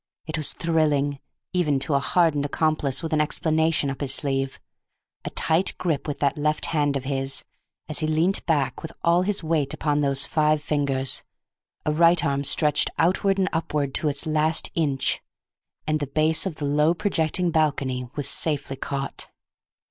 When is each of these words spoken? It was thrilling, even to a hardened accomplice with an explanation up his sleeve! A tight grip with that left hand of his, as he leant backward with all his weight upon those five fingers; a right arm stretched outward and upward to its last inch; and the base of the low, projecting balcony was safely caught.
It 0.25 0.35
was 0.35 0.53
thrilling, 0.53 1.19
even 1.53 1.77
to 1.81 1.93
a 1.93 1.99
hardened 1.99 2.43
accomplice 2.43 3.03
with 3.03 3.13
an 3.13 3.21
explanation 3.21 3.91
up 3.91 4.01
his 4.01 4.11
sleeve! 4.15 4.59
A 5.25 5.29
tight 5.29 5.75
grip 5.77 6.07
with 6.07 6.17
that 6.21 6.39
left 6.39 6.65
hand 6.73 6.97
of 6.97 7.03
his, 7.03 7.45
as 7.87 7.99
he 7.99 8.07
leant 8.07 8.43
backward 8.47 8.81
with 8.89 8.93
all 9.03 9.21
his 9.21 9.43
weight 9.43 9.75
upon 9.75 10.01
those 10.01 10.25
five 10.25 10.59
fingers; 10.59 11.21
a 11.85 11.91
right 11.93 12.25
arm 12.25 12.43
stretched 12.43 12.89
outward 12.97 13.37
and 13.37 13.47
upward 13.53 13.93
to 13.93 14.09
its 14.09 14.25
last 14.25 14.71
inch; 14.73 15.21
and 15.85 15.99
the 15.99 16.07
base 16.07 16.47
of 16.47 16.55
the 16.55 16.65
low, 16.65 16.95
projecting 16.95 17.51
balcony 17.51 18.07
was 18.15 18.27
safely 18.27 18.77
caught. 18.77 19.29